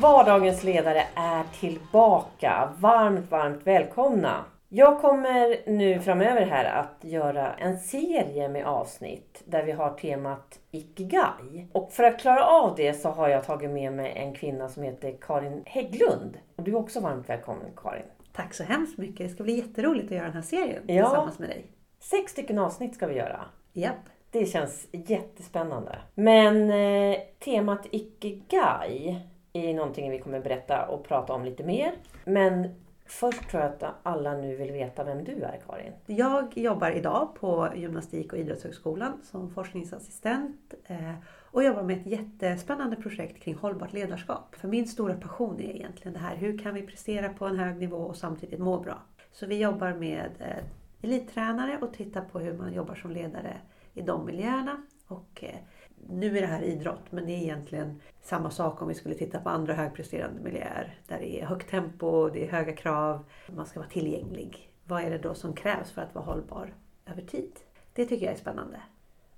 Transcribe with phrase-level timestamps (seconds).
[0.00, 2.72] Vardagens ledare är tillbaka.
[2.78, 4.44] Varmt, varmt välkomna!
[4.68, 10.58] Jag kommer nu framöver här att göra en serie med avsnitt där vi har temat
[10.70, 11.68] Ikigai.
[11.72, 14.82] Och för att klara av det så har jag tagit med mig en kvinna som
[14.82, 16.38] heter Karin Hägglund.
[16.56, 18.06] Och du är också varmt välkommen Karin.
[18.32, 19.18] Tack så hemskt mycket.
[19.18, 21.04] Det ska bli jätteroligt att göra den här serien Ja.
[21.04, 21.66] tillsammans med dig.
[22.00, 23.44] Sex stycken avsnitt ska vi göra.
[23.72, 23.94] Japp.
[24.30, 25.98] Det känns jättespännande.
[26.14, 29.20] Men eh, temat Ikigai
[29.66, 31.92] är någonting vi kommer berätta och prata om lite mer.
[32.24, 32.68] Men
[33.06, 35.92] först tror jag att alla nu vill veta vem du är Karin.
[36.06, 41.14] Jag jobbar idag på Gymnastik och idrottshögskolan som forskningsassistent eh,
[41.50, 44.54] och jobbar med ett jättespännande projekt kring hållbart ledarskap.
[44.54, 47.76] För min stora passion är egentligen det här, hur kan vi prestera på en hög
[47.76, 49.02] nivå och samtidigt må bra?
[49.32, 50.64] Så vi jobbar med eh,
[51.02, 53.56] elittränare och tittar på hur man jobbar som ledare
[53.94, 54.82] i de miljöerna.
[55.06, 55.58] Och eh,
[56.08, 59.40] nu är det här idrott, men det är egentligen samma sak om vi skulle titta
[59.40, 60.98] på andra högpresterande miljöer.
[61.06, 63.24] Där det är högt tempo, det är höga krav,
[63.56, 64.70] man ska vara tillgänglig.
[64.84, 66.74] Vad är det då som krävs för att vara hållbar
[67.06, 67.52] över tid?
[67.92, 68.80] Det tycker jag är spännande.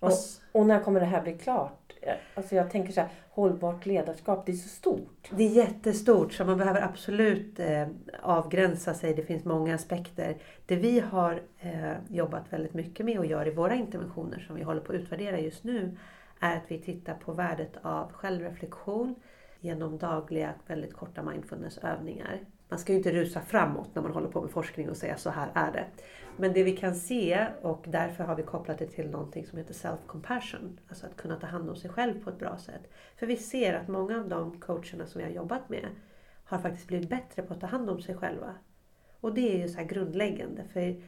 [0.00, 0.12] Och,
[0.52, 1.92] Och när kommer det här bli klart?
[2.34, 5.30] Alltså jag tänker så här, hållbart ledarskap, det är så stort.
[5.30, 7.88] Det är jättestort så man behöver absolut eh,
[8.22, 9.14] avgränsa sig.
[9.14, 10.36] Det finns många aspekter.
[10.66, 14.62] Det vi har eh, jobbat väldigt mycket med och gör i våra interventioner som vi
[14.62, 15.96] håller på att utvärdera just nu
[16.40, 19.14] är att vi tittar på värdet av självreflektion
[19.60, 22.40] genom dagliga väldigt korta mindfulnessövningar.
[22.68, 25.30] Man ska ju inte rusa framåt när man håller på med forskning och säga så
[25.30, 25.84] här är det.
[26.36, 29.74] Men det vi kan se och därför har vi kopplat det till någonting som heter
[29.74, 30.78] self-compassion.
[30.88, 32.90] Alltså att kunna ta hand om sig själv på ett bra sätt.
[33.16, 35.86] För vi ser att många av de coacherna som vi har jobbat med
[36.44, 38.54] har faktiskt blivit bättre på att ta hand om sig själva.
[39.20, 40.64] Och det är ju så här grundläggande.
[40.72, 41.02] För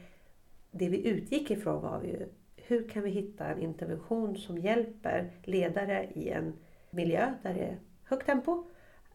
[0.71, 2.27] det vi utgick ifrån var ju
[2.67, 6.53] hur kan vi hitta en intervention som hjälper ledare i en
[6.89, 8.63] miljö där det är högt tempo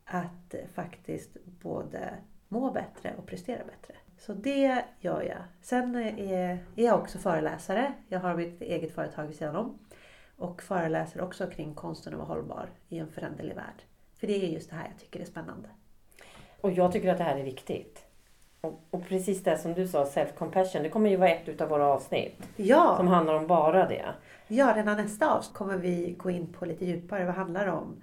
[0.05, 2.15] att faktiskt både
[2.49, 3.95] må bättre och prestera bättre.
[4.19, 5.43] Så det gör jag.
[5.61, 7.93] Sen är jag också föreläsare.
[8.09, 9.79] Jag har mitt eget företag vid sidan om.
[10.37, 13.83] Och föreläser också kring konsten att vara hållbar i en föränderlig värld.
[14.15, 15.69] För det är just det här jag tycker är spännande.
[16.61, 18.08] Och jag tycker att det här är viktigt.
[18.61, 21.87] Och, och precis det som du sa, self-compassion, det kommer ju vara ett utav våra
[21.87, 22.49] avsnitt.
[22.57, 22.95] Ja!
[22.97, 24.05] Som handlar om bara det.
[24.49, 28.03] Ja, redan nästa avsnitt kommer vi gå in på lite djupare vad det handlar om.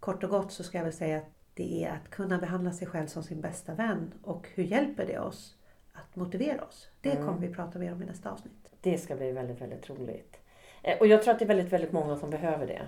[0.00, 2.86] Kort och gott så ska jag väl säga att det är att kunna behandla sig
[2.88, 5.54] själv som sin bästa vän och hur hjälper det oss
[5.92, 6.88] att motivera oss?
[7.00, 7.26] Det Mm.
[7.26, 8.52] kommer vi prata mer om i nästa avsnitt.
[8.80, 10.36] Det ska bli väldigt, väldigt roligt.
[10.82, 12.82] Eh, Och jag tror att det är väldigt, väldigt många som behöver det.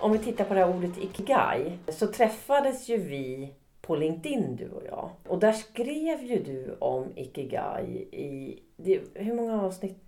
[0.00, 4.68] Om vi tittar på det här ordet ikigai så träffades ju vi på LinkedIn du
[4.68, 5.10] och jag.
[5.28, 8.58] Och där skrev ju du om ikigai i...
[8.76, 9.98] Det, hur många avsnitt?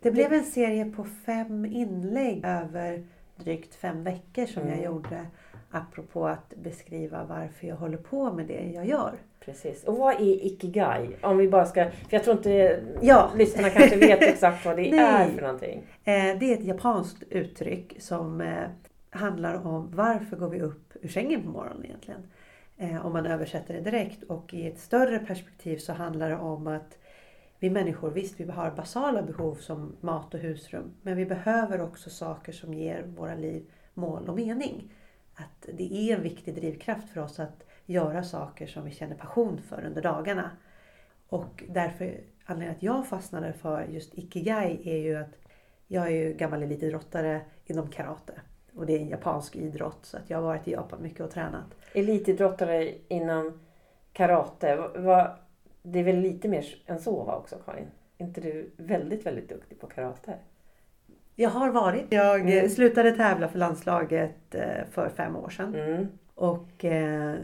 [0.00, 3.04] Det blev en serie på fem inlägg över
[3.36, 4.84] drygt fem veckor som jag Mm.
[4.84, 5.26] gjorde
[5.70, 9.12] apropå att beskriva varför jag håller på med det jag gör.
[9.44, 9.84] Precis.
[9.84, 11.08] Och vad är ikigai?
[11.22, 11.84] Om vi bara ska...
[11.84, 13.30] För jag tror inte Ja.
[13.36, 15.78] lyssnarna kanske vet exakt vad det är för någonting.
[16.04, 18.48] Eh, Det är ett japanskt uttryck som eh,
[19.14, 22.22] handlar om varför går vi upp ur sängen på morgonen egentligen.
[22.76, 26.66] Eh, Om man översätter det direkt och i ett större perspektiv så handlar det om
[26.66, 26.98] att
[27.58, 30.92] vi människor, visst vi har basala behov som mat och husrum.
[31.02, 33.64] Men vi behöver också saker som ger våra liv
[33.94, 34.92] mål och mening.
[35.34, 39.60] Att det är en viktig drivkraft för oss att göra saker som vi känner passion
[39.62, 40.50] för under dagarna.
[41.28, 45.38] Och därför, anledningen att jag fastnade för just Ikigai är ju att
[45.86, 48.32] jag är ju gammal elitidrottare inom karate.
[48.76, 51.30] Och det är en japansk idrott så att jag har varit i Japan mycket och
[51.30, 51.64] tränat.
[51.92, 53.60] Elitidrottare inom
[54.12, 54.76] karate.
[54.96, 55.36] Va-
[55.82, 57.86] det är väl lite mer än så va också Karin?
[58.18, 60.34] Är inte du väldigt, väldigt duktig på karate?
[61.34, 62.04] Jag har varit.
[62.12, 62.68] Jag Mm.
[62.68, 65.74] slutade tävla för landslaget eh, för fem år sedan.
[65.74, 66.06] Mm.
[66.34, 67.34] Och eh,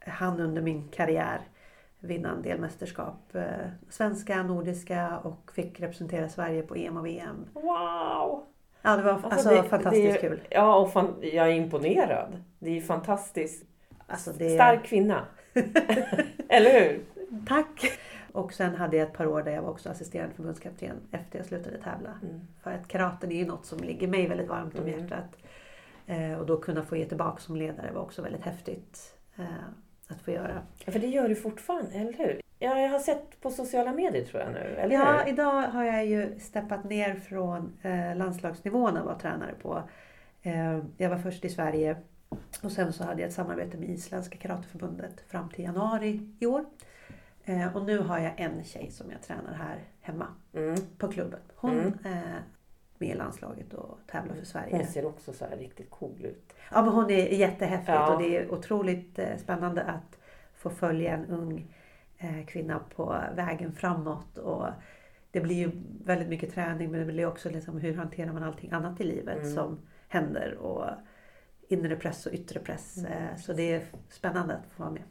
[0.00, 1.40] hann under min karriär
[2.00, 3.34] vinna en del mästerskap.
[3.34, 3.44] Eh,
[3.90, 7.46] svenska, nordiska och fick representera Sverige på EM och VM.
[7.54, 8.44] Wow!
[8.82, 10.40] Ja, det var alltså, det- fantastiskt det är- kul.
[10.50, 12.42] Ja, och fan, jag är imponerad.
[12.58, 13.64] Det är fantastiskt.
[14.06, 14.50] Alltså, det...
[14.54, 15.24] Stark kvinna.
[16.48, 17.00] Eller hur?
[17.48, 17.98] Tack!
[18.32, 21.46] Och sen hade jag ett par år där jag var också assisterande förbundskapten efter jag
[21.46, 22.10] slutade tävla.
[22.22, 22.40] Mm.
[22.62, 25.00] För att karaten är ju något som ligger mig väldigt varmt om Mm.
[25.00, 25.36] hjärtat.
[26.06, 29.44] Eh, och då kunna få ge tillbaka som ledare var också väldigt häftigt eh,
[30.08, 30.62] att få göra.
[30.84, 32.40] Ja, för det gör du fortfarande, eller hur?
[32.62, 35.32] Ja, jag har sett på sociala medier tror jag nu, eller Ja, hur?
[35.32, 39.82] idag har jag ju steppat ner från eh, landslagsnivån att vara tränare på.
[40.42, 41.96] Eh, jag var först i Sverige
[42.62, 46.64] och sen så hade jag ett samarbete med Isländska karateförbundet fram till januari i år.
[47.44, 50.76] Eh, och nu har jag en tjej som jag tränar här hemma Mm.
[50.98, 51.40] på klubben.
[51.56, 51.92] Hon Mm.
[52.04, 52.42] är
[52.98, 54.76] med i landslaget och tävlar för Sverige.
[54.76, 56.52] Hon ser också så här riktigt cool ut.
[56.72, 58.14] Ja, men hon är jättehäftig Ja.
[58.14, 60.18] och det är otroligt eh, spännande att
[60.54, 61.64] få följa en ung eh,
[62.46, 64.38] kvinna på vägen framåt.
[64.38, 64.66] Och
[65.30, 65.70] det blir ju
[66.04, 69.38] väldigt mycket träning men det blir också liksom hur hanterar man allting annat i livet
[69.38, 69.54] Mm.
[69.54, 69.78] som
[70.08, 70.54] händer.
[70.54, 70.84] Och
[71.68, 72.96] inre press och yttre press.
[72.96, 73.12] Mm.
[73.12, 75.02] Eh, Så det är spännande att få vara med.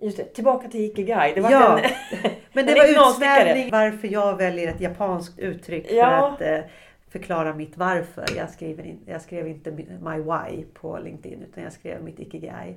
[0.00, 1.32] Just det, tillbaka till Ikigai.
[1.34, 1.78] Det var Ja.
[1.78, 1.90] en,
[2.22, 3.40] Men En det var liten avstickare.
[3.40, 6.36] utsvävning varför jag väljer ett japanskt uttryck Ja.
[6.38, 6.70] för att eh,
[7.08, 8.24] förklara mitt varför.
[8.36, 12.76] Jag, skriver in, jag skrev inte my why på LinkedIn utan jag skrev mitt ikigai.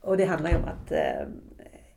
[0.00, 1.26] Och det handlar ju om att eh,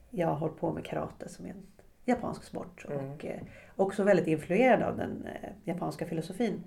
[0.09, 1.65] jag har hållit på med karate som är en
[2.05, 3.11] japansk sport Mm.
[3.11, 3.41] och eh,
[3.75, 6.63] också väldigt influerad av den eh, japanska filosofin.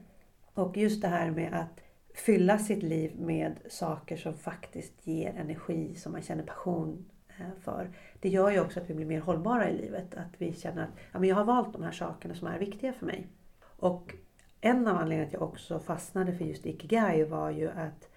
[0.55, 1.81] Och just det här med att
[2.15, 7.91] fylla sitt liv med saker som faktiskt ger energi, som man känner passion eh, för.
[8.21, 10.15] Det gör ju också att vi blir mer hållbara i livet.
[10.15, 12.93] Att vi känner att ja, men jag har valt de här sakerna som är viktiga
[12.93, 13.27] för mig.
[13.63, 14.15] Och
[14.61, 18.09] en av anledningarna att jag också fastnade för just Ikigai var ju att,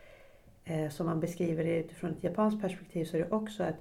[0.94, 3.76] som man beskriver det utifrån ett japanskt perspektiv, så är det också att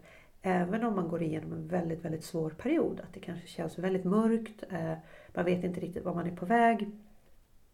[0.47, 4.05] även om man går igenom en väldigt, väldigt svår period, att det kanske känns väldigt
[4.05, 4.95] mörkt, eh,
[5.35, 6.91] man vet inte riktigt var man är på väg,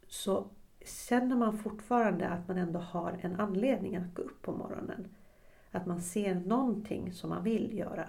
[0.06, 0.46] så
[0.84, 5.08] känner man fortfarande att man ändå har en anledning att gå upp på morgonen.
[5.70, 8.08] Att man ser någonting som man vill göra.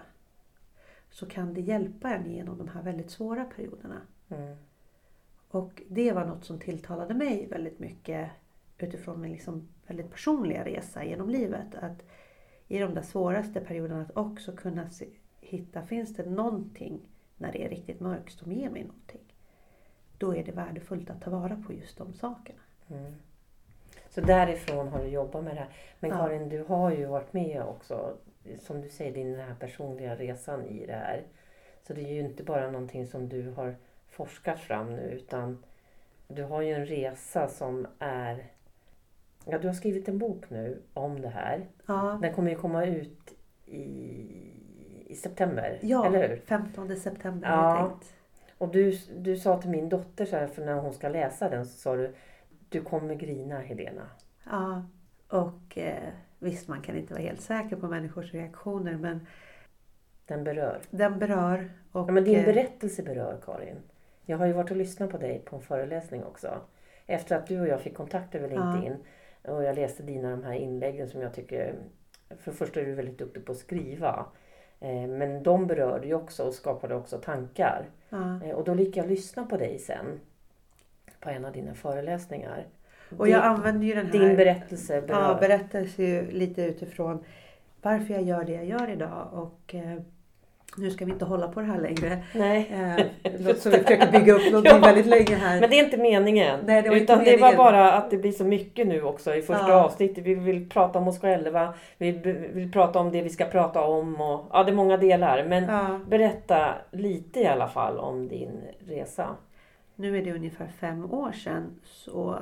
[1.10, 4.02] Så kan det hjälpa en genom de här väldigt svåra perioderna.
[4.30, 4.56] mm.
[5.50, 8.32] Och det var något som tilltalade mig väldigt mycket
[8.78, 11.76] utifrån min liksom väldigt personliga resa genom livet.
[11.76, 12.04] Att
[12.72, 15.08] i de där svåraste perioderna att också kunna se,
[15.42, 17.00] hitta, finns det någonting
[17.38, 19.34] när det är riktigt mörkt som ger mig någonting?
[20.18, 22.60] Då är det värdefullt att ta vara på just de sakerna.
[22.90, 23.14] Mm.
[24.10, 25.70] Så därifrån har du jobbat med det här.
[26.00, 26.18] Men Ja.
[26.18, 28.18] Karin, du har ju varit med också,
[28.62, 31.24] som du säger, din här personliga resan i det här.
[31.88, 33.76] Så det är ju inte bara någonting som du har
[34.10, 35.64] forskat fram nu utan
[36.28, 38.46] du har ju en resa som är...
[39.46, 41.68] Ja, du har skrivit en bok nu om det här.
[41.86, 43.34] Ja, Den kommer ju komma ut
[43.66, 43.82] i,
[45.08, 46.38] i september, ja eller hur?
[46.38, 47.56] 15 september Ja.
[47.56, 48.14] har jag tänkt.
[48.58, 51.66] Och du, du sa till min dotter så här, för när hon ska läsa den
[51.66, 52.14] så sa du
[52.70, 54.08] Du kommer grina Helena.
[54.50, 54.84] Ja,
[55.28, 56.10] och eh,
[56.40, 59.28] visst man kan inte vara helt säker på människors reaktioner men
[60.26, 60.80] Den berör.
[60.90, 61.72] den berör.
[61.92, 63.78] Och, Ja, men din eh, berättelse berör Karin.
[64.26, 66.62] Jag har ju varit och lyssnat på dig på en föreläsning också.
[67.06, 68.96] Efter att du och jag fick kontakt över Ja.
[69.44, 71.76] Och jag läste dina de här inläggen som jag tycker...
[72.40, 74.26] För det första är du väldigt duktig på att skriva.
[74.80, 77.86] Eh, Men de berörde ju också och skapade också tankar.
[78.10, 78.40] ja.
[78.44, 80.20] Eh, Och då gick jag lyssna på dig sen.
[81.20, 82.66] På en av dina föreläsningar.
[83.18, 85.22] Och jag använder ju den här Din berättelse berör.
[85.22, 87.24] ja, berättelse ju lite utifrån
[87.82, 89.28] varför jag gör det jag gör idag.
[89.34, 90.02] Och eh,
[90.78, 92.24] nu ska vi inte hålla på det här längre.
[92.36, 92.72] Nej.
[93.24, 94.80] Eh, något som vi försöker bygga upp någonting Ja.
[94.80, 95.62] väldigt länge här.
[95.62, 96.60] Men det är inte meningen.
[96.66, 97.58] Nej, det var Utan det var meningen.
[97.58, 99.84] bara att det blir så mycket nu också i första Ja.
[99.84, 100.24] avsnittet.
[100.24, 101.74] Vi vill prata om oss själva.
[101.98, 102.12] Vi
[102.54, 104.22] vill prata om det vi ska prata om.
[104.22, 105.44] Och, ja, det är många delar.
[105.44, 109.28] Men Ja, berätta lite i alla fall om din resa.
[109.96, 111.64] nu är det ungefär fem år sedan.
[111.84, 112.38] Så,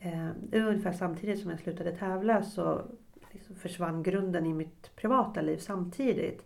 [0.00, 2.80] eh, det var ungefär samtidigt som jag slutade tävla så
[3.32, 6.44] liksom försvann grunden i mitt privata liv samtidigt.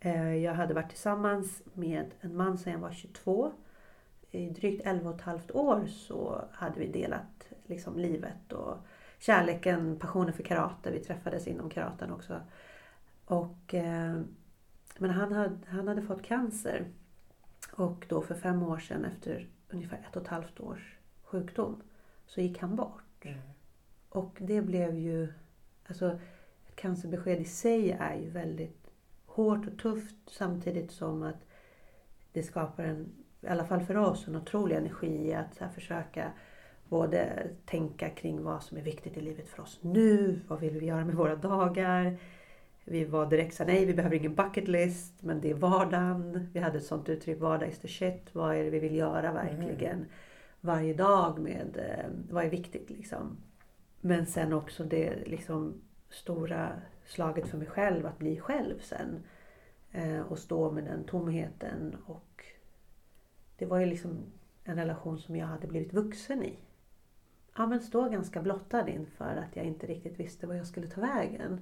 [0.00, 3.52] Eh, jag hade varit tillsammans med en man sedan jag var 22.
[4.30, 8.76] I drygt 11 och ett halvt år så hade vi delat liksom, livet och
[9.18, 10.90] kärleken, passionen för karate.
[10.90, 12.40] Vi träffades inom karaten också.
[13.24, 14.20] Och, eh,
[14.98, 16.86] men han hade, han hade fått cancer.
[17.72, 21.82] Och då för fem år sedan efter ungefär ett och ett halvt års sjukdom
[22.26, 23.26] så gick han bort.
[24.08, 25.32] Och det blev ju,
[25.86, 26.18] alltså
[26.68, 28.87] ett cancerbesked i sig är ju väldigt
[29.38, 31.44] hårt och tufft samtidigt som att
[32.32, 36.32] det skapar en, i alla fall för oss, en otrolig energi i att försöka
[36.88, 40.86] både tänka kring vad som är viktigt i livet för oss nu, vad vill vi
[40.86, 42.16] göra med våra dagar.
[42.84, 46.48] Vi var direkt så här, nej vi behöver ingen bucket list, men det är vardagen.
[46.52, 48.34] Vi hade ett sånt uttryck, vardag is the shit.
[48.34, 50.06] Vad är det vi vill göra verkligen?
[50.60, 53.36] Varje dag med, eh, vad är viktigt liksom.
[54.00, 55.74] Men sen också det liksom
[56.10, 56.72] stora
[57.08, 59.22] slaget för mig själv att bli själv sen.
[59.92, 61.96] Eh, och stå med den tomheten.
[62.06, 62.44] Och
[63.56, 64.18] det var ju liksom
[64.64, 66.58] en relation som jag hade blivit vuxen i.
[67.56, 71.00] Ja men stå ganska blottad inför att jag inte riktigt visste vad jag skulle ta
[71.00, 71.60] vägen.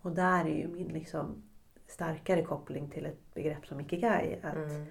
[0.00, 1.42] Och där är ju min liksom
[1.86, 4.40] starkare koppling till ett begrepp som ikigai.
[4.42, 4.84] Att Mm.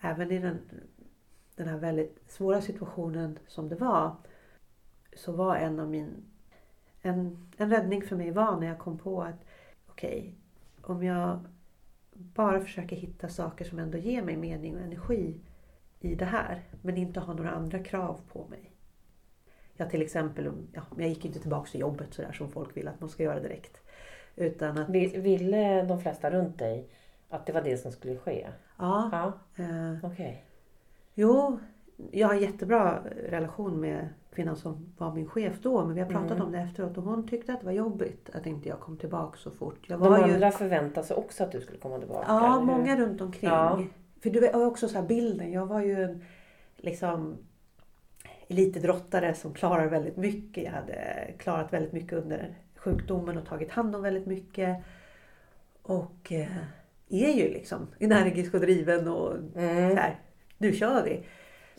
[0.00, 0.58] även i den,
[1.54, 4.16] den här väldigt svåra situationen som det var
[5.16, 6.24] så var en av min...
[7.02, 9.44] En, en räddning för mig var när jag kom på att
[9.86, 10.34] okej,
[10.82, 11.38] om jag
[12.12, 15.40] bara försöka hitta saker som ändå ger mig mening och energi
[16.00, 16.62] i det här.
[16.82, 18.72] Men inte ha några andra krav på mig.
[19.76, 23.00] Jag till exempel, ja, jag gick inte tillbaka till jobbet sådär som folk vill att
[23.00, 23.80] man ska göra direkt.
[24.36, 26.88] Utan att, Ville de flesta runt dig
[27.28, 28.48] att det var det som skulle ske?
[28.78, 29.32] ja, Ja,
[29.64, 30.44] eh, okej.
[31.14, 31.58] Jo,
[32.10, 35.84] jag har en jättebra relation med kvinnan som var min chef då.
[35.84, 36.42] Men vi har pratat Mm.
[36.46, 39.38] om det efteråt och hon tyckte att det var jobbigt att inte jag kom tillbaka
[39.38, 39.78] så fort.
[39.86, 42.24] Jag De var ju, andra förväntade sig också att du skulle komma tillbaka?
[42.28, 43.50] ja, många runt omkring.
[43.50, 43.82] Ja.
[44.22, 45.52] För du har också så här bilden.
[45.52, 46.24] Jag var ju en
[46.76, 47.36] liksom
[48.48, 50.64] elitidrottare som klarar väldigt mycket.
[50.64, 54.76] Jag hade klarat väldigt mycket under sjukdomen och tagit hand om väldigt mycket.
[55.82, 56.56] Och eh,
[57.08, 59.90] är ju liksom energisk och driven och Mm.
[59.90, 60.16] så här,
[60.58, 61.24] nu kör vi.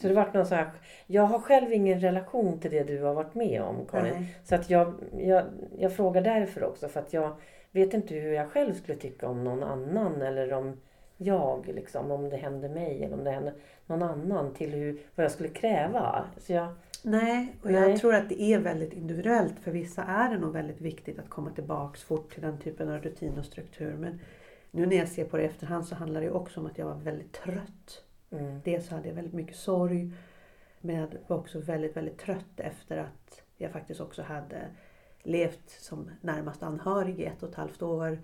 [0.01, 0.70] Så det vart någon så här,
[1.08, 4.13] jag har själv ingen relation till det du har varit med om Karin.
[4.13, 4.36] Nej.
[4.44, 5.44] Så att jag, jag,
[5.77, 7.36] jag frågar därför också för att jag
[7.72, 10.77] vet inte hur jag själv skulle tycka om någon annan eller om
[11.18, 13.53] jag, liksom, om det hände mig eller om det hände
[13.86, 16.25] någon annan till hur, vad jag skulle kräva.
[16.38, 17.89] Så jag, Nej, och Nej.
[17.89, 19.60] jag tror att det är väldigt individuellt.
[19.60, 23.01] För vissa är det nog väldigt viktigt att komma tillbaks fort till den typen av
[23.01, 23.94] rutin och struktur.
[23.94, 24.20] Men
[24.72, 26.86] nu när jag ser på det i efterhand så handlar det också om att jag
[26.86, 28.03] var väldigt trött.
[28.31, 30.13] Mm, Dels hade jag väldigt mycket sorg.
[30.81, 34.67] Men jag var också väldigt, väldigt trött efter att jag faktiskt också hade
[35.24, 38.19] levt som närmast anhörig i ett och ett halvt år.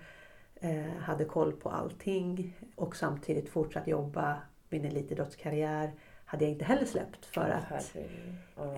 [0.55, 5.91] Eh, hade koll på allting och samtidigt fortsatt jobba min elitidrottskarriär
[6.25, 7.95] hade jag inte heller släppt för att.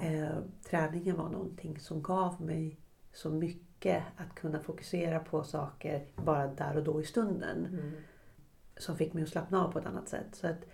[0.03, 0.38] Eh,
[0.69, 2.79] träningen var någonting som gav mig
[3.13, 7.65] så mycket att kunna fokusera på saker bara där och då i stunden.
[7.65, 7.91] Mm.
[8.77, 10.27] Som fick mig att slappna av på ett annat sätt.
[10.36, 10.65] Så att,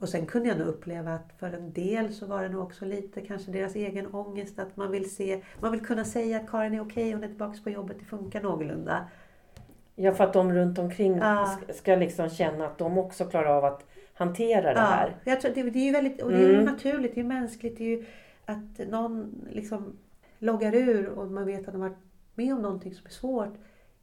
[0.00, 2.84] och sen kunde jag nog uppleva att för en del så var det nog också
[2.84, 4.58] lite kanske deras egen ångest.
[4.58, 7.58] Att man vill se, man vill kunna säga att Karin är okej, hon är tillbaka
[7.64, 9.04] på jobbet, det funkar någorlunda.
[9.96, 11.58] Ja, för att de runt omkring Ja.
[11.74, 15.16] ska- liksom känna att de också klarar av att hantera det här.
[15.24, 16.64] Ja, jag tror, det, det är ju väldigt, och det är ju Mm.
[16.64, 17.78] naturligt, det är mänskligt.
[17.78, 18.04] Det är ju
[18.44, 19.96] att någon liksom
[20.38, 21.96] loggar ur och man vet att de varit
[22.34, 23.54] med om någonting som är svårt.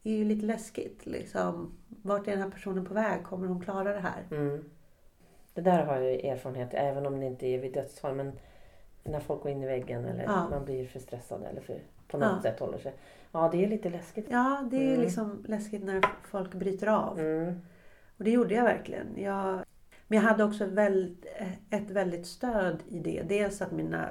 [0.04, 1.06] är ju lite läskigt.
[1.06, 1.77] Liksom.
[2.01, 3.24] Vart är den här personen på väg?
[3.24, 4.24] Kommer hon klara det här?
[4.32, 4.63] Mm.
[5.57, 8.15] Det där har jag ju erfarenhet även om det inte är vid dödsfall.
[8.15, 8.31] Men
[9.03, 10.49] när folk går in i väggen eller Ja.
[10.49, 12.41] man blir för stressad eller för, på något Ja.
[12.41, 12.93] sätt håller sig.
[13.31, 14.25] Ja, det är lite läskigt.
[14.29, 15.01] Ja, det är Mm.
[15.01, 17.19] liksom läskigt när folk bryter av.
[17.19, 17.61] Mm.
[18.17, 19.07] Och det gjorde jag verkligen.
[19.15, 19.59] Jag,
[20.07, 21.25] men jag hade också väldigt,
[21.69, 23.21] ett väldigt stöd i det.
[23.29, 24.09] Dels att mina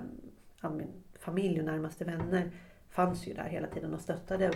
[0.62, 0.88] ja, min
[1.18, 2.50] familj och närmaste vänner
[2.90, 4.50] fanns ju där hela tiden och stöttade.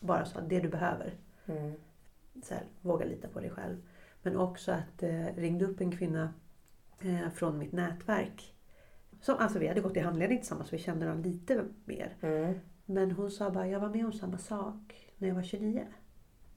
[0.00, 1.12] Bara sa det du behöver.
[1.46, 1.72] Mm.
[2.42, 3.76] Så här, våga lita på dig själv.
[4.22, 6.34] Men också att eh, ringde upp en kvinna
[7.00, 8.54] eh, från mitt nätverk.
[9.20, 12.16] Som, alltså vi hade gått i handledning tillsammans så vi kände varandra lite mer.
[12.20, 12.58] Mm.
[12.84, 15.86] Men hon sa bara, jag var med om samma sak när jag var 29.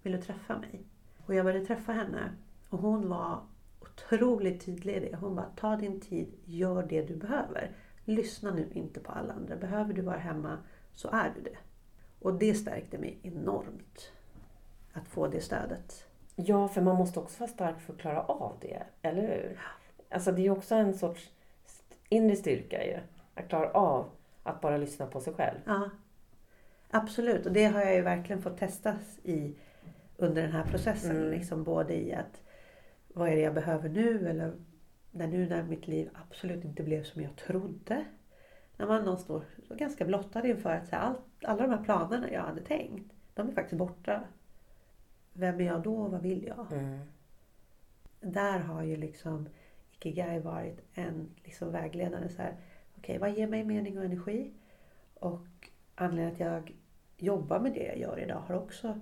[0.01, 0.83] Vill du träffa mig?
[1.25, 2.31] Och jag började träffa henne.
[2.69, 3.43] Och hon var
[3.79, 5.15] otroligt tydlig i det.
[5.15, 7.71] Hon bara, ta din tid, gör det du behöver.
[8.05, 9.55] Lyssna nu inte på alla andra.
[9.55, 10.57] Behöver du vara hemma
[10.91, 11.57] så är du det.
[12.19, 14.11] Och det stärkte mig enormt.
[14.93, 16.07] Att få det stödet.
[16.35, 18.83] Ja, för man måste också vara stark för att klara av det.
[19.01, 19.59] Eller hur?
[20.09, 21.31] Alltså det är ju också en sorts
[22.09, 22.99] inre styrka ju.
[23.35, 24.09] Att klara av
[24.43, 25.57] att bara lyssna på sig själv.
[25.65, 25.89] Ja,
[26.89, 27.45] absolut.
[27.45, 29.55] Och det har jag ju verkligen fått testas i
[30.17, 31.17] under den här processen.
[31.17, 31.31] Mm.
[31.31, 32.41] Liksom både i att
[33.07, 34.29] vad är det jag behöver nu?
[34.29, 34.53] Eller
[35.11, 38.05] när nu när mitt liv absolut inte blev som jag trodde.
[38.77, 42.31] När man någon står ganska blottad inför att så här, allt, alla de här planerna
[42.31, 44.23] jag hade tänkt, de är faktiskt borta.
[45.33, 46.07] Vem är jag då?
[46.07, 46.71] Vad vill jag?
[46.71, 46.99] Mm.
[48.19, 49.49] Där har ju liksom
[49.91, 52.29] Ikigai varit en liksom.
[52.29, 52.55] Så här,
[52.97, 54.51] Okej, vad ger mig mening och energi?
[55.13, 56.75] Och anledningen att jag
[57.17, 58.99] jobbar med det jag gör idag har också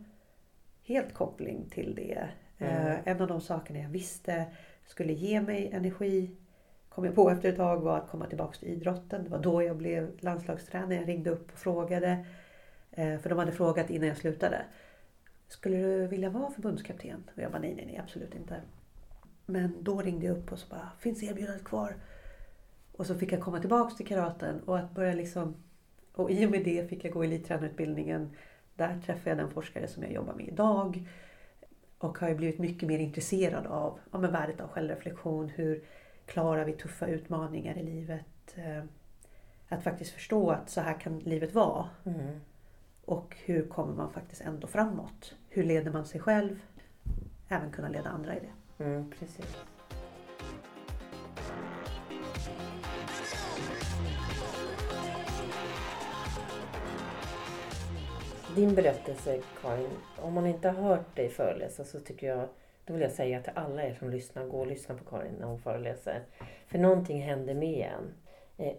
[0.84, 2.30] helt koppling till det.
[2.58, 2.88] Mm.
[2.88, 4.46] Eh, en av de sakerna jag visste
[4.86, 6.36] skulle ge mig energi
[6.90, 9.24] kom jag på efter ett tag var att komma tillbaka till idrotten.
[9.24, 10.96] Det var då jag blev landslagstränare.
[10.96, 12.26] Jag ringde upp och frågade.
[12.92, 14.62] Eh, för de hade frågat innan jag slutade.
[15.52, 17.24] Skulle du vilja vara förbundskapten?
[17.36, 18.62] Och jag bara nej, nej, nej, absolut inte.
[19.46, 21.96] Men då ringde jag upp och så bara, finns erbjudandet kvar?
[22.92, 25.56] Och så fick jag komma tillbaks till karaten och att börja liksom...
[26.14, 28.30] Och i och med det fick jag gå elittränarutbildningen.
[28.76, 31.08] Där träffade jag den forskare som jag jobbar med idag.
[31.98, 35.50] Och har ju blivit mycket mer intresserad av ja, men värdet av självreflektion.
[35.50, 35.84] Hur
[36.26, 38.56] klarar vi tuffa utmaningar i livet?
[38.56, 38.84] Eh,
[39.70, 41.90] Att faktiskt förstå att så här kan livet vara.
[42.06, 42.40] Mm.
[43.06, 45.36] Och hur kommer man faktiskt ändå framåt?
[45.54, 46.60] Hur leder man sig själv?
[47.50, 48.84] Även kunna leda andra i det.
[48.84, 49.58] Mm, precis.
[58.56, 59.90] Din berättelse Karin,
[60.22, 62.48] om man inte har hört dig föreläsa så tycker jag
[62.86, 65.48] då vill jag säga till alla er som lyssnar, gå och lyssna på Karin när
[65.48, 66.22] hon föreläser.
[66.68, 68.14] För någonting händer med en.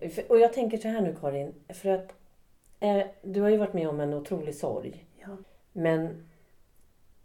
[0.01, 2.15] Eh, Och jag tänker så här nu Karin, för att
[2.81, 5.07] eh, du har ju varit med om en otrolig sorg.
[5.21, 5.37] Ja.
[5.73, 6.29] Men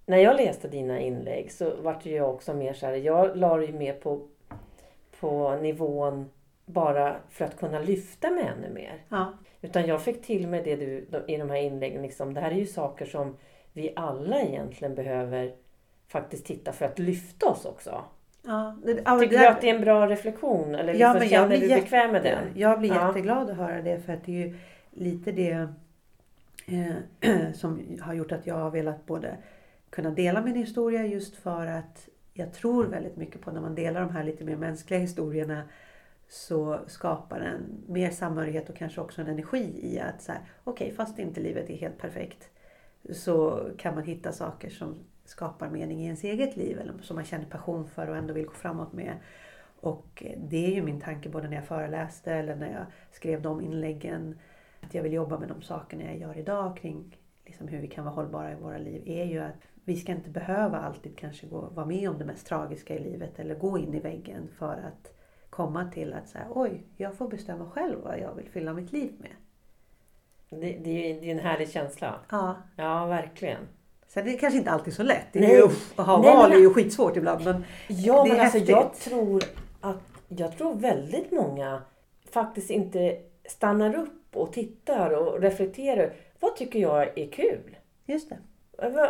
[0.10, 3.58] när jag läste dina inlägg så vart ju jag också mer så här, jag la
[3.58, 4.22] det ju mer på,
[5.20, 6.30] på nivån
[6.66, 8.94] bara för att kunna lyfta mig ännu mer.
[9.10, 9.34] Ja.
[9.62, 12.02] Utan jag fick till mig det du i de här inläggen.
[12.02, 13.38] Liksom, det här är ju saker som
[13.74, 15.54] vi alla egentligen behöver
[16.08, 18.04] faktiskt titta för att lyfta oss också.
[18.46, 20.76] Ja, det, Tycker det du att det är en bra reflektion?
[20.76, 22.44] Eller Ja, liksom, men jag känner blir du jätte- bekväm med den?
[22.56, 23.08] Jag blir Ja.
[23.08, 24.58] jätteglad att höra det för att det är ju
[24.92, 25.68] lite det
[26.68, 29.38] eh, som har gjort att jag har velat både
[29.90, 34.02] kunna dela min historia just för att jag tror väldigt mycket på när man delar
[34.02, 35.64] de här lite mer mänskliga historierna
[36.30, 40.94] så skapar den mer samhörighet och kanske också en energi i att så här, okej
[40.94, 42.50] fast inte livet är helt perfekt
[43.12, 47.26] så kan man hitta saker som skapar mening i ens eget liv eller som man
[47.26, 49.14] känner passion för och ändå vill gå framåt med.
[49.80, 53.62] Och det är ju min tanke både när jag föreläste eller när jag skrev de
[53.62, 54.40] inläggen.
[54.82, 58.06] Att jag vill jobba med de sakerna jag gör idag kring liksom hur vi kan
[58.06, 61.62] vara hållbara i våra liv är ju att vi ska inte behöva alltid kanske gå,
[61.62, 65.14] vara med om det mest tragiska i livet eller gå in i väggen för att
[65.50, 69.12] komma till att säga oj, jag får bestämma själv vad jag vill fylla mitt liv
[69.20, 69.32] med.
[70.50, 72.16] Det, det är ju en härlig känsla.
[72.30, 73.68] Ja, Ja, verkligen.
[74.08, 75.26] sen är det kanske inte alltid så lätt.
[75.34, 75.56] Det är Nej.
[75.58, 75.64] ju,
[75.96, 79.12] att ha Nej, val är ju skitsvårt ibland men Ja, men alltså jag häftigt.
[79.12, 79.44] tror
[79.82, 81.82] att jag tror väldigt många
[82.32, 83.18] faktiskt inte
[83.50, 86.14] stannar upp och tittar och reflekterar.
[86.40, 87.78] Vad tycker jag är kul?
[88.06, 88.38] just det.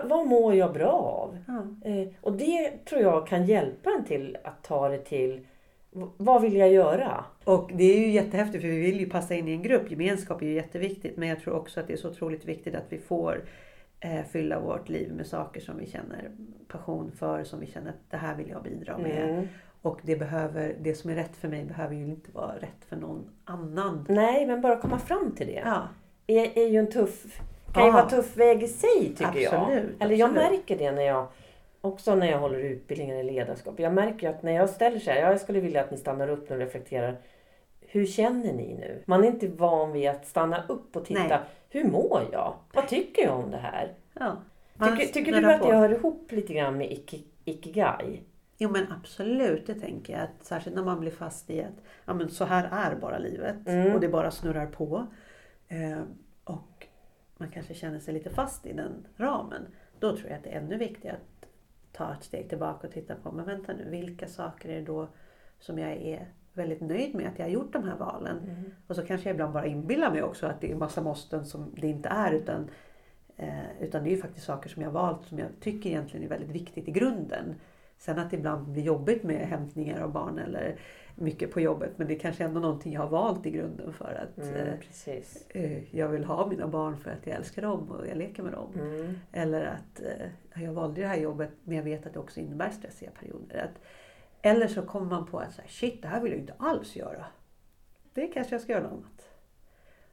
[0.03, 1.37] Vad, mår jag bra av?
[1.47, 1.89] Ja.
[1.89, 5.45] Eh, och det tror jag kan hjälpa en till att ta det till
[6.17, 7.25] vad vill jag göra?
[7.43, 9.91] Och det är ju jättehäftigt för vi vill ju passa in i en grupp.
[9.91, 11.17] Gemenskap är ju jätteviktigt.
[11.17, 13.43] Men jag tror också att det är så otroligt viktigt att vi får
[13.99, 16.31] eh, fylla vårt liv med saker som vi känner
[16.67, 17.43] passion för.
[17.43, 19.29] Som vi känner att det här vill jag bidra med.
[19.29, 19.47] Mm.
[19.81, 22.95] Och det, behöver, det som är rätt för mig behöver ju inte vara rätt för
[22.95, 24.05] någon annan.
[24.09, 25.61] Nej, men bara komma fram till det.
[25.65, 25.87] Ja,
[26.27, 27.41] Är, är ju en tuff,
[27.77, 29.53] kan ju vara tuff väg i sig tycker jag.
[29.53, 31.27] Absolut, Eller jag märker det när jag
[31.81, 33.79] också när jag håller utbildningar i ledarskap.
[33.79, 36.27] Jag märker att när jag ställer så här, ja, jag skulle vilja att ni stannar
[36.29, 37.17] upp nu och reflekterar.
[37.79, 39.03] Hur känner ni nu?
[39.05, 41.27] Man är inte van vid att stanna upp och titta.
[41.27, 41.39] Nej.
[41.69, 42.53] Hur mår jag?
[42.73, 43.93] Vad tycker jag om det här?
[44.13, 44.37] ja.
[44.79, 45.71] Tycker, tycker du att på.
[45.71, 48.21] det hör ihop lite grann med iki, ikigai?
[48.57, 50.21] Jo men absolut, det tänker jag.
[50.21, 53.67] Att särskilt när man blir fast i att ja, men så här är bara livet.
[53.67, 53.93] Mm.
[53.93, 55.07] Och det bara snurrar på.
[55.67, 56.01] Eh,
[57.37, 59.67] man kanske känner sig lite fast i den ramen.
[59.99, 61.47] Då tror jag att det är ännu viktigare att
[61.91, 65.07] ta ett steg tillbaka och titta på, men vänta nu, vilka saker är det då
[65.59, 68.37] som jag är väldigt nöjd med att jag har gjort de här valen.
[68.37, 68.71] Mm.
[68.87, 71.73] Och så kanske jag ibland bara inbillar mig också att det är massa måsten som
[71.75, 72.31] det inte är.
[72.31, 72.69] Utan,
[73.37, 76.25] eh, utan det är ju faktiskt saker som jag har valt som jag tycker egentligen
[76.25, 77.55] är väldigt viktigt i grunden.
[77.97, 80.79] Sen att det ibland blir jobbigt med hämtningar av barn eller
[81.15, 81.97] mycket på jobbet.
[81.97, 84.73] Men det är kanske ändå någonting jag har valt i grunden för att Mm, eh,
[85.49, 88.51] eh, jag vill ha mina barn för att jag älskar dem och jag leker med
[88.51, 88.73] dem.
[88.75, 89.19] Mm.
[89.31, 92.69] Eller att eh, jag valde det här jobbet men jag vet att det också innebär
[92.69, 93.57] stressiga perioder.
[93.57, 93.81] Att,
[94.41, 96.95] eller så kommer man på att så här, shit, det här vill jag inte alls
[96.95, 97.25] göra.
[98.13, 99.29] Det kanske jag ska göra något annat.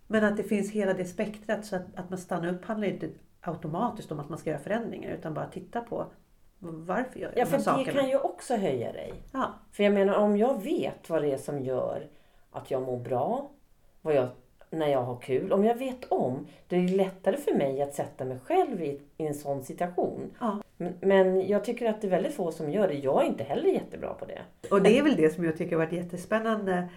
[0.07, 3.09] Men att det finns hela det spektrat så att, att man stannar upp handlar inte
[3.40, 6.07] automatiskt om att man ska göra förändringar utan bara titta på
[6.72, 8.00] varför gör jag Ja, de för här det sakerna.
[8.00, 9.12] kan ju också höja dig.
[9.33, 12.07] Ja, För jag menar om jag vet vad det är som gör
[12.50, 13.50] att jag mår bra,
[14.03, 14.29] vad jag,
[14.70, 15.53] när jag har kul.
[15.53, 19.00] Om jag vet om, då är det lättare för mig att sätta mig själv i,
[19.16, 20.31] i en sån situation.
[20.40, 20.59] Ja.
[20.77, 22.94] Men, men jag tycker att det är väldigt få som gör det.
[22.94, 24.40] Jag är inte heller jättebra på det.
[24.70, 26.88] och det är väl det som jag tycker har varit jättespännande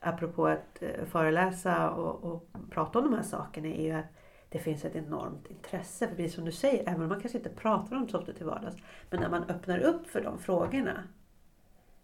[0.00, 4.04] apropå att eh, föreläsa och, och prata om de här sakerna är ju att
[4.48, 6.08] det finns ett enormt intresse.
[6.08, 8.32] För precis som du säger, även om man kanske inte pratar om det så ofta
[8.32, 8.76] till vardags.
[9.10, 11.02] Men när man öppnar upp för de frågorna.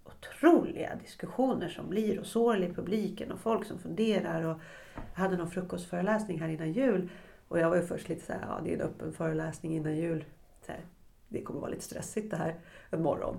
[0.05, 4.43] Otroliga diskussioner som blir och sorl i publiken och folk som funderar.
[4.43, 4.61] Och
[4.95, 7.11] jag hade någon frukostföreläsning här innan jul.
[7.49, 9.97] Och jag var ju först lite så här, ja det är en öppen föreläsning innan
[9.97, 10.25] jul.
[10.67, 10.81] Så här,
[11.29, 12.55] det kommer vara lite stressigt det här
[12.91, 13.37] en morgon.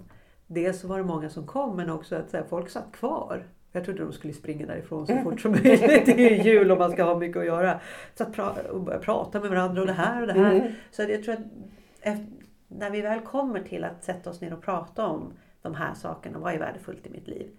[0.47, 3.47] Dels så var det många som kom men också att så här, folk satt kvar.
[3.75, 5.81] Jag trodde de skulle springa därifrån så fort som möjligt.
[6.05, 7.79] Det är ju jul och man ska ha mycket att göra.
[8.15, 10.55] Så att pra- och börja prata med varandra och det här och det här.
[10.55, 10.71] Mm.
[10.91, 12.19] Så jag tror att
[12.67, 16.39] när vi väl kommer till att sätta oss ner och prata om de här sakerna,
[16.39, 17.49] vad är värdefullt i mitt liv?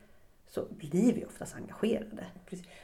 [0.47, 2.27] Så blir vi oftast engagerade.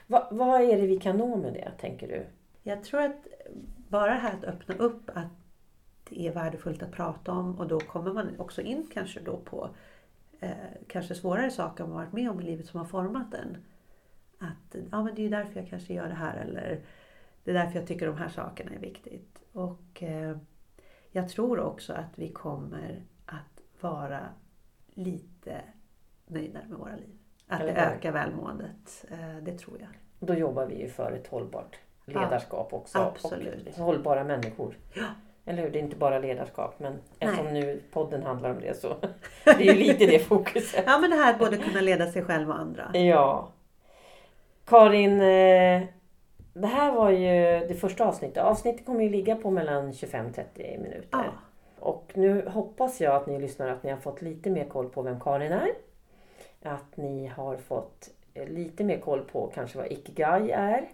[0.07, 2.27] Va, vad är det vi kan nå med det, tänker du?
[2.63, 3.27] Jag tror att
[3.89, 5.27] bara det här att öppna upp att
[6.09, 9.71] det är värdefullt att prata om och då kommer man också in kanske då på
[10.41, 10.53] eh,
[10.89, 13.57] kanske svårare saker man varit med om i livet som har format en.
[14.39, 16.81] Att ja, men det är därför jag kanske gör det här eller
[17.45, 19.43] det är därför jag tycker de här sakerna är viktigt.
[19.53, 20.37] Och eh,
[21.11, 24.21] jag tror också att vi kommer att vara
[24.95, 25.61] lite
[26.27, 27.19] nöjdare med våra liv.
[27.47, 29.05] Att Eller det ökar välmåendet.
[29.11, 29.89] Eh, Det tror jag.
[30.29, 32.99] Då jobbar vi ju för ett hållbart ledarskap också.
[32.99, 33.67] absolut.
[33.67, 34.79] Och hållbara människor.
[34.95, 35.07] Ja.
[35.47, 35.71] Eller hur?
[35.71, 38.97] Det är inte bara ledarskap men eftersom nu podden handlar om det så
[39.45, 40.85] det är ju lite det fokuset.
[40.87, 42.91] Ja men det här att både kunna leda sig själv och andra.
[42.93, 43.49] Ja.
[44.65, 45.83] Karin, eh,
[46.53, 48.43] det här var ju det första avsnittet.
[48.43, 51.09] Avsnittet kommer ju ligga på mellan 25-30 minuter.
[51.11, 51.25] Ja.
[51.81, 55.03] Och nu hoppas jag att ni lyssnar att ni har fått lite mer koll på
[55.03, 55.71] vem Karin är.
[56.63, 60.89] Att ni har fått eh, lite mer koll på kanske vad Ikigai är.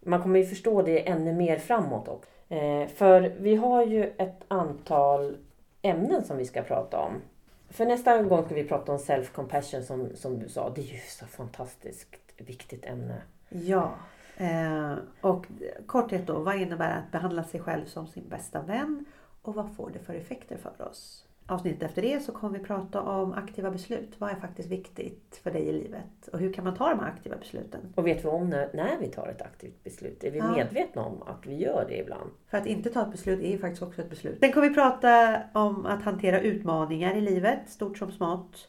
[0.00, 2.30] Man kommer ju förstå det ännu mer framåt också.
[2.50, 5.36] Eh, för vi har ju ett antal
[5.82, 7.12] ämnen som vi ska prata om.
[7.68, 10.70] För nästa gång ska vi prata om self-compassion som, som du sa.
[10.70, 13.22] Det är ju så fantastiskt viktigt ämne.
[13.48, 13.94] Ja.
[14.36, 15.46] Eh, och
[15.86, 19.04] korthet då, vad innebär att behandla sig själv som sin bästa vän?
[19.42, 21.24] Och vad får det för effekter för oss?
[21.50, 24.14] Avsnittet efter det så kommer vi prata om aktiva beslut.
[24.18, 26.28] Vad är faktiskt viktigt för dig i livet?
[26.32, 27.80] Och hur kan man ta de här aktiva besluten?
[27.96, 30.24] Och vet vi om när, när vi tar ett aktivt beslut?
[30.24, 30.52] Är vi Ja.
[30.52, 32.30] medvetna om att vi gör det ibland?
[32.46, 34.38] För att inte ta ett beslut är ju faktiskt också ett beslut.
[34.40, 38.68] Sen kommer vi prata om att hantera utmaningar i livet, stort som smått.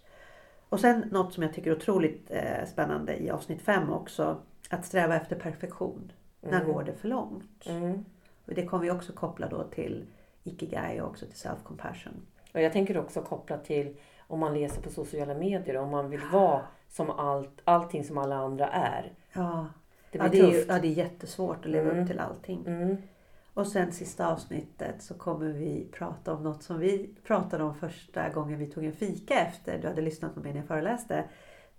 [0.69, 4.37] Och sen något som jag tycker är otroligt eh, spännande i avsnitt 5 också.
[4.69, 6.11] Att sträva efter perfektion.
[6.41, 7.65] När går det för långt?
[7.65, 8.05] Mm.
[8.45, 10.05] Och det kommer vi också koppla då till
[10.43, 12.13] Ikigai och också till self-compassion.
[12.51, 13.95] Och jag tänker också koppla till
[14.27, 18.35] om man läser på sociala medier, om man vill vara som allt, allting som alla
[18.35, 19.13] andra är.
[19.33, 19.65] Ja,
[20.11, 22.03] Det ja, det är, ju, ja, det är jättesvårt att leva Mm.
[22.03, 22.63] upp till allting.
[22.67, 22.97] Mm.
[23.53, 28.29] Och sen sista avsnittet så kommer vi prata om något som vi pratade om första
[28.29, 31.23] gången vi tog en fika efter du hade lyssnat på mig när jag föreläste.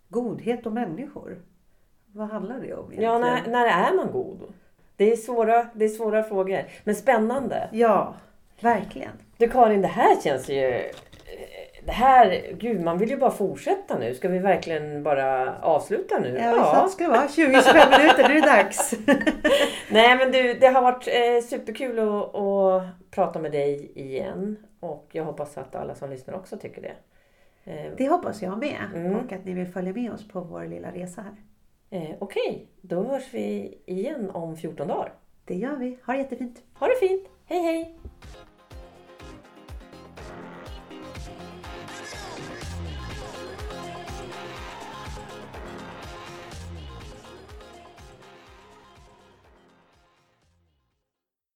[0.08, 1.38] Godhet och människor.
[2.06, 3.12] Vad handlar det om egentligen?
[3.12, 4.42] Ja, när, när är man god?
[4.96, 7.68] Det är, svåra, det är svåra frågor, men spännande.
[7.72, 8.14] Ja,
[8.60, 9.12] verkligen.
[9.42, 10.64] Du Karin, det här känns ju...
[10.74, 10.82] eh,
[11.84, 14.14] Det här, gud man vill ju bara fortsätta nu.
[14.14, 16.28] Ska vi verkligen bara avsluta nu?
[16.38, 17.26] Ja, ska det vara.
[17.26, 18.94] 20-25 minuter, nu är det dags.
[19.90, 24.56] Nej men du, det har varit eh, superkul att, att prata med dig igen.
[24.80, 26.94] Och jag hoppas att alla som lyssnar också tycker det.
[27.72, 28.76] Eh, Det hoppas jag med.
[28.94, 29.16] Mm.
[29.16, 31.34] Och att ni vill följa med oss på vår lilla resa här.
[32.02, 35.12] eh, Okej, då hörs vi igen om 14 dagar.
[35.44, 35.98] Det gör vi.
[36.06, 36.62] Ha det jättefint.
[36.78, 37.28] Ha det fint!
[37.46, 37.96] Hej hej!